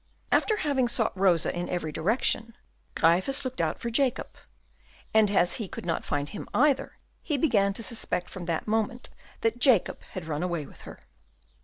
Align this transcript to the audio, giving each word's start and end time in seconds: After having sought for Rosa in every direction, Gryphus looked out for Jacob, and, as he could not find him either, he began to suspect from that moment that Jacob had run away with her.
After 0.31 0.57
having 0.57 0.87
sought 0.87 1.13
for 1.13 1.19
Rosa 1.19 1.55
in 1.55 1.69
every 1.69 1.91
direction, 1.91 2.55
Gryphus 2.95 3.45
looked 3.45 3.61
out 3.61 3.77
for 3.79 3.91
Jacob, 3.91 4.29
and, 5.13 5.29
as 5.29 5.57
he 5.57 5.67
could 5.67 5.85
not 5.85 6.03
find 6.03 6.29
him 6.29 6.49
either, 6.55 6.97
he 7.21 7.37
began 7.37 7.71
to 7.73 7.83
suspect 7.83 8.27
from 8.27 8.45
that 8.47 8.65
moment 8.67 9.11
that 9.41 9.59
Jacob 9.59 10.01
had 10.13 10.25
run 10.25 10.41
away 10.41 10.65
with 10.65 10.81
her. 10.89 11.01